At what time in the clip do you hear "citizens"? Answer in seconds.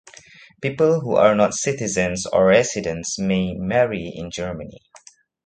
1.53-2.25